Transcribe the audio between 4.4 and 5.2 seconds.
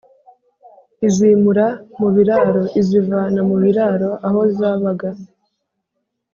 zabaga)